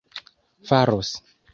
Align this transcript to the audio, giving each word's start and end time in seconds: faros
faros 0.69 1.17